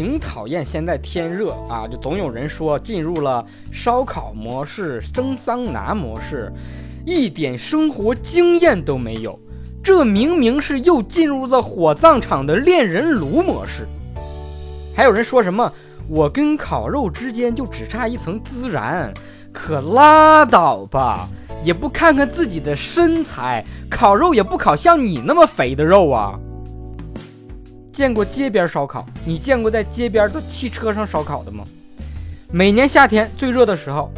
[0.00, 6.50] 挺讨厌现在天热啊，就总有人说进入了烧烤模式、蒸桑拿模式，
[7.04, 9.38] 一点生活经验都没有。
[9.84, 13.86] 这明明是又进入了火葬场的炼人炉模式。
[14.96, 15.70] 还有人说什么
[16.08, 19.12] 我跟烤肉之间就只差一层孜然，
[19.52, 21.28] 可拉倒吧！
[21.62, 26.40] 也不看看自己的身材，烤肉也不烤像你那么肥的肉啊！
[28.00, 29.04] 见过街边烧烤？
[29.26, 31.62] 你见过在街边的汽车上烧烤的吗？
[32.50, 34.10] 每年夏天最热的时候，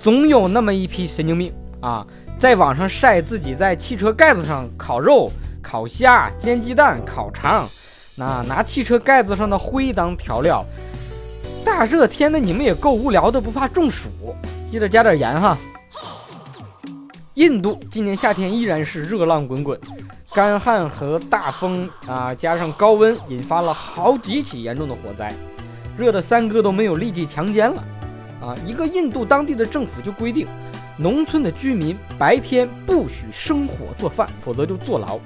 [0.00, 2.06] 总有那么一批神经病啊，
[2.38, 5.30] 在网上晒自己在汽车盖子上烤肉、
[5.60, 7.68] 烤虾、煎鸡蛋、烤肠，
[8.14, 10.64] 那拿汽车盖子上的灰当调料。
[11.62, 14.08] 大热天的，你们也够无聊的，不怕中暑？
[14.70, 15.54] 记得加点盐哈。
[17.34, 19.78] 印度今年夏天依然是热浪滚滚，
[20.34, 25.32] 干旱和大风啊，加上高温，引发了好几起严重的火灾，
[25.96, 27.82] 热的三哥都没有力气强奸了
[28.40, 28.54] 啊！
[28.66, 30.46] 一个印度当地的政府就规定，
[30.98, 35.18] 农村的居民白天不许生火做饭，否则就坐牢。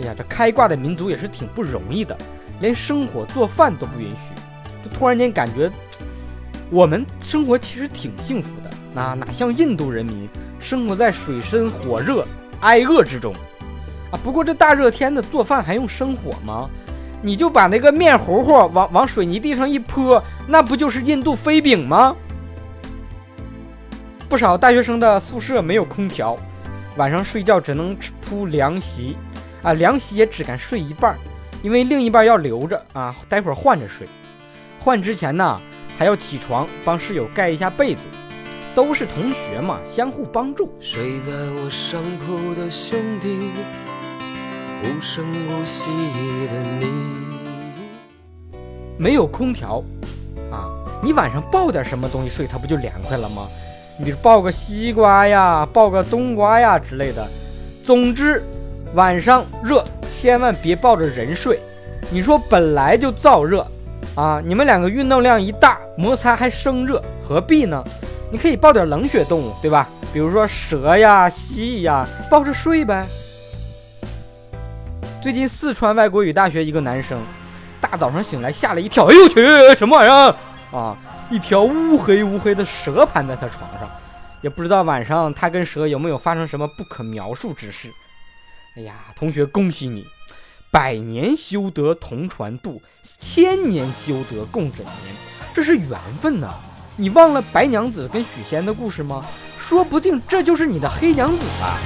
[0.00, 2.16] 哎呀，这开挂的民族也是挺不容易的，
[2.60, 4.34] 连生火做饭都不允许，
[4.84, 5.70] 就突然间感觉
[6.70, 10.28] 我们生活其实挺幸福的，那哪像印度人民？
[10.60, 12.24] 生活在水深火热、
[12.60, 13.34] 挨饿之中，
[14.22, 16.68] 不过这大热天的做饭还用生火吗？
[17.22, 22.14] 你就把那个面糊糊往往水泥地上一泼，那不就是印度飞饼吗？
[24.28, 26.36] 不少大学生的宿舍没有空调，
[26.96, 29.16] 晚上睡觉只能铺凉席，
[29.62, 31.16] 啊，凉席也只敢睡一半，
[31.62, 34.06] 因为另一半要留着啊，待会儿换着睡。
[34.78, 35.60] 换之前呢，
[35.96, 38.04] 还要起床帮室友盖一下被子。
[38.74, 40.68] 都是同学嘛，相互帮助。
[40.80, 43.52] 睡在我上铺的兄弟，
[44.82, 45.90] 无声无息
[46.48, 46.86] 的你。
[48.96, 49.82] 没有空调
[50.50, 50.70] 啊，
[51.02, 53.46] 你晚上抱点什么东西睡，它不就凉快了吗？
[53.98, 57.26] 你比如抱个西瓜呀，抱个冬瓜呀之类的。
[57.82, 58.42] 总之，
[58.94, 61.60] 晚上热，千万别抱着人睡。
[62.10, 63.66] 你说本来就燥热
[64.14, 67.82] 啊，你们两个运动量一大，摩擦还生热，何必呢？
[68.30, 69.88] 你可以抱点冷血动物，对吧？
[70.12, 73.06] 比如说蛇呀、蜥蜴呀，抱着睡呗。
[75.24, 77.18] 最近四川外国语大学一个男生，
[77.80, 80.36] 大早上醒来吓了一跳，哎呦我去，什么玩意儿
[80.70, 80.94] 啊？
[81.30, 83.88] 一条乌黑乌黑的蛇盘在他床上，
[84.42, 87.90] 也不知道晚上他跟蛇有没有发生什么不可描述之事。
[88.76, 90.04] 哎呀，同学，恭喜你，
[90.70, 92.82] 百年修得同船渡，
[93.18, 95.16] 千年修得共枕眠，
[95.54, 96.54] 这是缘分呐。
[96.96, 99.24] 你忘了白娘子跟许仙的故事吗？
[99.56, 101.78] 说不定这就是你的黑娘子吧。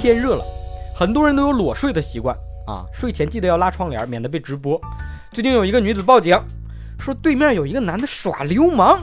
[0.00, 0.44] 天热了，
[0.94, 2.34] 很多人都有裸睡的习惯
[2.66, 4.80] 啊，睡前记得要拉窗帘，免得被直播。
[5.30, 6.40] 最近有一个女子报警，
[6.98, 8.98] 说对面有一个男的耍流氓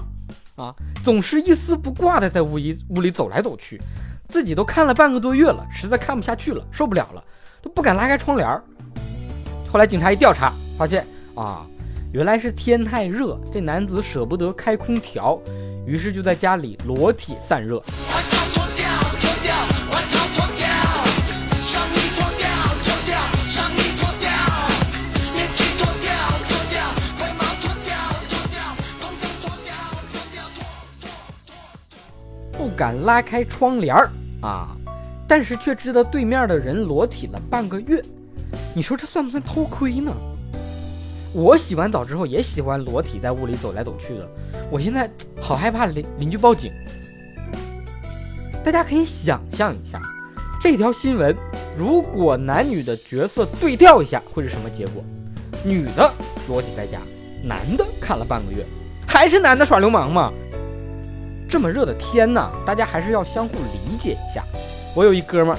[0.56, 3.80] 啊，总是一丝不挂的在屋里屋里走来走去。
[4.28, 7.24] 自己都看了半个多月了，实在看不下去了，受不了了，
[7.62, 8.50] 都不敢拉开窗帘。
[9.72, 11.64] 后来警察一调查，发现啊，
[12.12, 15.40] 原来是天太热，这男子舍不得开空调，
[15.86, 17.80] 于是就在家里裸体散热。
[32.78, 34.08] 敢拉开窗帘儿
[34.42, 34.78] 啊，
[35.28, 38.00] 但是却知道对面的人裸体了半个月，
[38.76, 40.14] 你说这算不算偷窥呢？
[41.34, 44.30] 我洗完澡之后也喜欢裸体在屋里走来走去的，
[44.70, 45.10] 我现在
[45.42, 46.72] 好害怕邻邻居报警。
[48.64, 50.00] 大家可以想象一下，
[50.62, 51.36] 这条新闻
[51.76, 55.04] 如果男女的角色对调一下，会是什么结果？
[55.64, 56.14] 女的
[56.48, 57.00] 裸体在家，
[57.44, 58.64] 男的看了半个月，
[59.08, 60.32] 还是男的耍流氓吗？
[61.50, 64.44] 这么热的天呐，大家还是要相互理解一下。
[64.94, 65.58] 我有一哥们儿，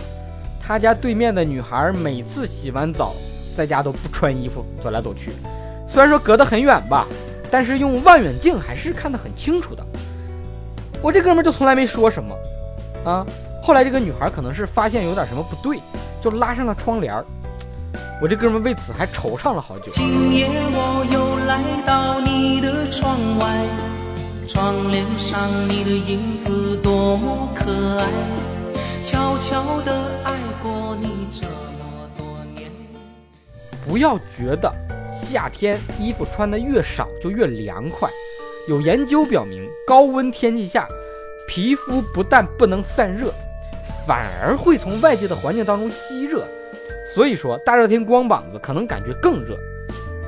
[0.61, 3.14] 他家对面的女孩每次洗完澡，
[3.56, 5.32] 在家都不穿衣服走来走去。
[5.88, 7.06] 虽然说隔得很远吧，
[7.50, 9.85] 但是用望远镜还是看得很清楚的。
[11.00, 12.37] 我这哥们儿就从来没说什么
[13.05, 13.26] 啊。
[13.62, 15.79] 后来这个女孩可能是发现有点什么不对，
[16.20, 17.25] 就拉上了窗帘儿。
[18.20, 19.93] 我这哥们儿为此还惆怅了好久。
[19.93, 23.46] 今夜我又来到你的窗外。
[24.58, 25.38] 窗帘上
[25.69, 28.08] 你的影子多么可爱，
[29.05, 29.93] 悄悄地
[30.25, 32.26] 爱过你这么多
[32.56, 32.69] 年。
[33.87, 34.69] 不要觉得
[35.12, 38.10] 夏天衣服穿的越少就越凉快，
[38.66, 40.88] 有研究表明，高温天气下
[41.46, 43.32] 皮肤不但不能散热，
[44.08, 46.44] 反而会从外界的环境当中吸热。
[47.14, 49.56] 所以说，大热天光膀子可能感觉更热。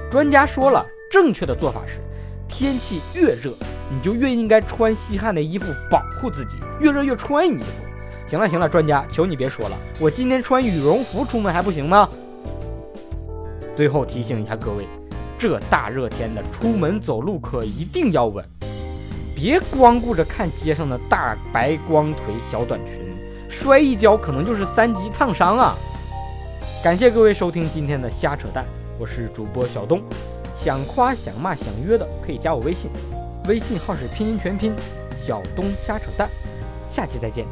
[0.09, 1.95] 专家说了，正确的做法是，
[2.47, 3.51] 天气越热，
[3.91, 7.65] 你就越应该穿吸汗的衣服保护自己，越热越穿衣服。
[8.29, 12.09] 行了行了，专家，求你别说了，我今天穿羽绒服出门还不行吗？
[13.75, 14.87] 最后提醒一下各位，
[15.37, 18.45] 这大热天的，出门走路可一定要稳，
[19.35, 23.01] 别光顾着看街上的大白光腿小短裙，
[23.49, 25.77] 摔一跤可能就是三级烫伤啊！
[26.85, 28.65] 感谢各位收听今天的瞎扯淡，
[28.99, 30.01] 我是主播小东。
[30.55, 32.91] 想夸想骂想约的可以加我微信，
[33.49, 34.73] 微信号是拼音全拼
[35.17, 36.29] 小东瞎扯淡。
[36.91, 37.47] 下期再见。